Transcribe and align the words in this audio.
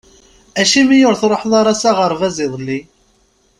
Acimi 0.61 0.97
ur 1.09 1.15
truḥeḍ 1.21 1.53
ara 1.59 1.79
s 1.81 1.83
aɣerbaz 1.89 2.37
iḍelli? 2.45 2.79